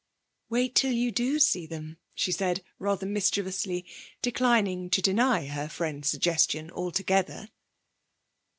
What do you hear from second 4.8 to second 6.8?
to deny her friend's suggestion